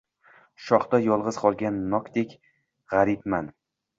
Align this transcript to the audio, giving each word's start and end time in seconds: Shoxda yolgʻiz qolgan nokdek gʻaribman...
Shoxda 0.67 0.99
yolgʻiz 1.07 1.37
qolgan 1.43 1.77
nokdek 1.93 2.35
gʻaribman... 2.95 3.53